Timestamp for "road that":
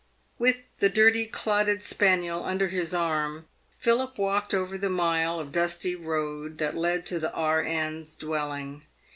5.95-6.75